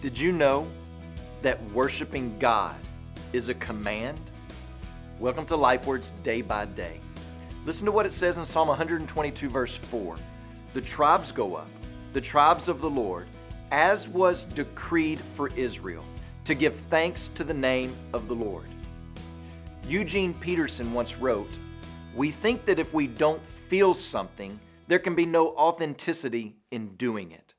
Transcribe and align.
Did 0.00 0.18
you 0.18 0.32
know 0.32 0.66
that 1.42 1.62
worshiping 1.72 2.34
God 2.38 2.74
is 3.34 3.50
a 3.50 3.54
command? 3.54 4.18
Welcome 5.18 5.44
to 5.44 5.56
Life 5.56 5.86
Words 5.86 6.12
Day 6.22 6.40
by 6.40 6.64
Day. 6.64 7.00
Listen 7.66 7.84
to 7.84 7.92
what 7.92 8.06
it 8.06 8.12
says 8.12 8.38
in 8.38 8.46
Psalm 8.46 8.68
122, 8.68 9.50
verse 9.50 9.76
4. 9.76 10.16
The 10.72 10.80
tribes 10.80 11.32
go 11.32 11.54
up, 11.54 11.68
the 12.14 12.20
tribes 12.20 12.66
of 12.66 12.80
the 12.80 12.88
Lord, 12.88 13.26
as 13.72 14.08
was 14.08 14.44
decreed 14.44 15.20
for 15.20 15.48
Israel, 15.48 16.04
to 16.44 16.54
give 16.54 16.76
thanks 16.76 17.28
to 17.34 17.44
the 17.44 17.52
name 17.52 17.94
of 18.14 18.26
the 18.26 18.34
Lord. 18.34 18.64
Eugene 19.86 20.32
Peterson 20.32 20.94
once 20.94 21.18
wrote, 21.18 21.58
We 22.14 22.30
think 22.30 22.64
that 22.64 22.78
if 22.78 22.94
we 22.94 23.06
don't 23.06 23.46
feel 23.68 23.92
something, 23.92 24.58
there 24.88 24.98
can 24.98 25.14
be 25.14 25.26
no 25.26 25.48
authenticity 25.56 26.56
in 26.70 26.96
doing 26.96 27.32
it. 27.32 27.52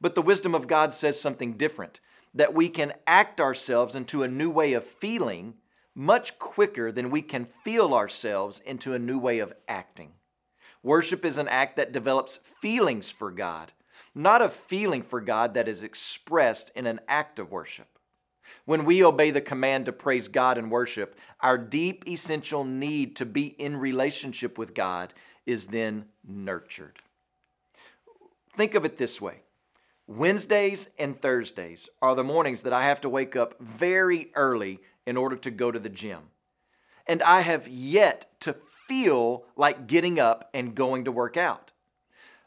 But 0.00 0.14
the 0.14 0.22
wisdom 0.22 0.54
of 0.54 0.68
God 0.68 0.94
says 0.94 1.20
something 1.20 1.54
different 1.54 2.00
that 2.34 2.54
we 2.54 2.68
can 2.68 2.92
act 3.06 3.40
ourselves 3.40 3.94
into 3.94 4.22
a 4.22 4.28
new 4.28 4.50
way 4.50 4.74
of 4.74 4.84
feeling 4.84 5.54
much 5.94 6.38
quicker 6.38 6.92
than 6.92 7.10
we 7.10 7.22
can 7.22 7.44
feel 7.44 7.94
ourselves 7.94 8.60
into 8.64 8.94
a 8.94 8.98
new 8.98 9.18
way 9.18 9.40
of 9.40 9.52
acting. 9.66 10.12
Worship 10.82 11.24
is 11.24 11.38
an 11.38 11.48
act 11.48 11.76
that 11.76 11.92
develops 11.92 12.38
feelings 12.60 13.10
for 13.10 13.32
God, 13.32 13.72
not 14.14 14.40
a 14.40 14.48
feeling 14.48 15.02
for 15.02 15.20
God 15.20 15.54
that 15.54 15.66
is 15.66 15.82
expressed 15.82 16.70
in 16.76 16.86
an 16.86 17.00
act 17.08 17.38
of 17.38 17.50
worship. 17.50 17.88
When 18.64 18.84
we 18.84 19.04
obey 19.04 19.30
the 19.30 19.40
command 19.40 19.86
to 19.86 19.92
praise 19.92 20.28
God 20.28 20.56
and 20.56 20.70
worship, 20.70 21.18
our 21.40 21.58
deep, 21.58 22.06
essential 22.06 22.64
need 22.64 23.16
to 23.16 23.26
be 23.26 23.46
in 23.46 23.76
relationship 23.76 24.56
with 24.56 24.74
God 24.74 25.12
is 25.46 25.66
then 25.66 26.06
nurtured. 26.26 27.00
Think 28.56 28.74
of 28.74 28.84
it 28.84 28.98
this 28.98 29.20
way 29.20 29.42
Wednesdays 30.10 30.88
and 30.98 31.20
Thursdays 31.20 31.90
are 32.00 32.14
the 32.14 32.24
mornings 32.24 32.62
that 32.62 32.72
I 32.72 32.84
have 32.84 33.02
to 33.02 33.10
wake 33.10 33.36
up 33.36 33.60
very 33.60 34.32
early 34.34 34.80
in 35.06 35.18
order 35.18 35.36
to 35.36 35.50
go 35.50 35.70
to 35.70 35.78
the 35.78 35.90
gym. 35.90 36.30
And 37.06 37.22
I 37.22 37.42
have 37.42 37.68
yet 37.68 38.40
to 38.40 38.54
feel 38.86 39.44
like 39.54 39.86
getting 39.86 40.18
up 40.18 40.48
and 40.54 40.74
going 40.74 41.04
to 41.04 41.12
work 41.12 41.36
out. 41.36 41.72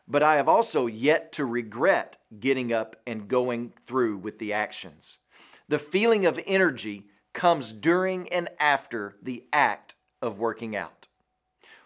But 0.08 0.23
I 0.23 0.38
have 0.38 0.50
also 0.50 0.88
yet 0.88 1.31
to 1.34 1.45
regret 1.45 2.18
getting 2.40 2.73
up 2.73 2.95
and 3.06 3.28
going 3.28 3.73
through 3.86 4.18
with 4.18 4.40
the 4.40 4.53
actions. 4.53 5.20
The 5.68 5.78
feeling 5.78 6.25
of 6.25 6.40
energy 6.48 7.06
comes 7.31 7.72
during 7.72 8.28
and 8.30 8.50
after 8.59 9.18
the 9.22 9.44
act 9.53 9.94
of 10.20 10.40
working 10.40 10.75
out. 10.75 11.08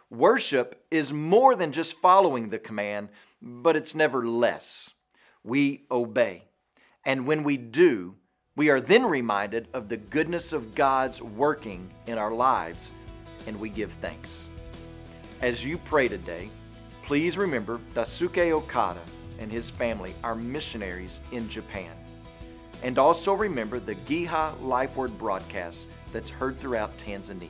Worship 0.09 0.85
is 0.89 1.11
more 1.11 1.53
than 1.53 1.73
just 1.73 1.99
following 1.99 2.47
the 2.47 2.59
command, 2.59 3.09
but 3.41 3.75
it's 3.75 3.93
never 3.93 4.25
less. 4.25 4.91
We 5.45 5.83
obey. 5.91 6.43
And 7.05 7.27
when 7.27 7.43
we 7.43 7.55
do, 7.55 8.15
we 8.55 8.69
are 8.69 8.81
then 8.81 9.05
reminded 9.05 9.67
of 9.73 9.89
the 9.89 9.97
goodness 9.97 10.53
of 10.53 10.73
God's 10.73 11.21
working 11.21 11.87
in 12.07 12.17
our 12.17 12.33
lives, 12.33 12.93
and 13.45 13.59
we 13.59 13.69
give 13.69 13.91
thanks. 13.93 14.49
As 15.43 15.63
you 15.63 15.77
pray 15.77 16.07
today, 16.07 16.49
please 17.03 17.37
remember 17.37 17.79
Daisuke 17.93 18.51
Okada 18.51 19.01
and 19.39 19.51
his 19.51 19.69
family 19.69 20.15
are 20.23 20.33
missionaries 20.33 21.21
in 21.31 21.47
Japan. 21.47 21.91
And 22.81 22.97
also 22.97 23.33
remember 23.33 23.79
the 23.79 23.95
Giha 23.95 24.59
Life 24.63 24.95
Word 24.97 25.15
broadcast 25.19 25.87
that's 26.11 26.31
heard 26.31 26.59
throughout 26.59 26.97
Tanzania. 26.97 27.49